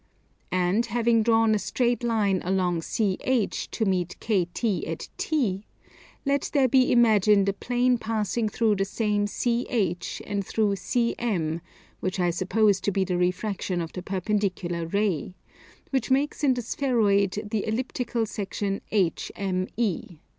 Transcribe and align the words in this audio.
And 0.51 0.87
having 0.87 1.21
drawn 1.21 1.53
a 1.53 1.59
straight 1.59 2.03
line 2.03 2.41
along 2.43 2.81
CH 2.81 3.69
to 3.69 3.85
meet 3.85 4.15
KT 4.19 4.63
at 4.87 5.09
T, 5.19 5.67
let 6.25 6.49
there 6.53 6.67
be 6.67 6.91
imagined 6.91 7.47
a 7.47 7.53
plane 7.53 7.99
passing 7.99 8.49
through 8.49 8.77
the 8.77 8.83
same 8.83 9.27
CH 9.27 10.19
and 10.25 10.43
through 10.43 10.73
CM 10.73 11.61
(which 11.99 12.19
I 12.19 12.31
suppose 12.31 12.81
to 12.81 12.91
be 12.91 13.03
the 13.03 13.15
refraction 13.19 13.79
of 13.79 13.93
the 13.93 14.01
perpendicular 14.01 14.87
ray), 14.87 15.35
which 15.91 16.09
makes 16.09 16.43
in 16.43 16.55
the 16.55 16.63
spheroid 16.63 17.37
the 17.51 17.67
elliptical 17.67 18.25
section 18.25 18.81
HME. 18.91 20.17